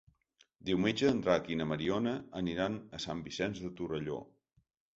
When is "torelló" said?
3.79-4.21